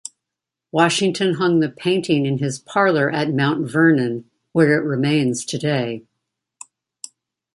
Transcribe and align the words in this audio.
Washington 0.71 1.35
hung 1.35 1.59
the 1.59 1.69
painting 1.69 2.25
in 2.25 2.39
his 2.39 2.57
parlor 2.57 3.11
at 3.11 3.29
Mount 3.29 3.69
Vernon, 3.69 4.27
where 4.51 4.73
it 4.73 4.83
remains 4.83 5.45
today. 5.45 6.01